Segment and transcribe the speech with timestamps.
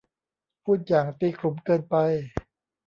[0.63, 1.95] พูดอย่างตีขลุมเกินไป